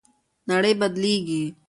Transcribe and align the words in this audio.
نړۍ 0.49 0.73
بدلیږي. 0.81 1.43